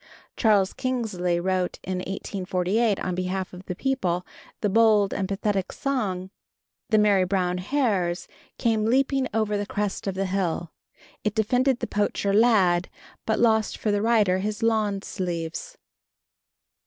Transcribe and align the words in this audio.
Charles 0.35 0.73
Kingsley 0.73 1.39
wrote 1.39 1.77
in 1.83 1.99
1848, 1.99 2.99
on 3.01 3.13
behalf 3.13 3.53
of 3.53 3.67
the 3.67 3.75
people, 3.75 4.25
the 4.61 4.67
bold 4.67 5.13
and 5.13 5.27
pathetic 5.29 5.71
song: 5.71 6.31
The 6.89 6.97
merry 6.97 7.23
brown 7.23 7.59
hares 7.59 8.27
came 8.57 8.85
leaping 8.85 9.27
Over 9.31 9.57
the 9.59 9.67
crest 9.67 10.07
of 10.07 10.15
the 10.15 10.25
hill. 10.25 10.71
It 11.23 11.35
defended 11.35 11.81
the 11.81 11.85
poacher 11.85 12.33
lad, 12.33 12.89
but 13.27 13.37
lost 13.39 13.77
for 13.77 13.91
the 13.91 14.01
writer 14.01 14.39
his 14.39 14.63
lawn 14.63 15.03
sleeves. 15.03 15.77